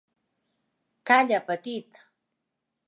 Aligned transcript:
Calla, 1.11 1.41
petit! 1.51 2.03